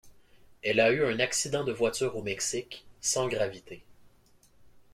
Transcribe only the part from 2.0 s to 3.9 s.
au Mexique, sans gravité.